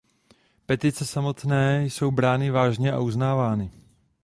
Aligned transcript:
Petice 0.65 1.05
samotné 1.05 1.85
jsou 1.85 2.11
brány 2.11 2.51
vážně 2.51 2.91
a 2.91 2.99
uznávány. 2.99 3.71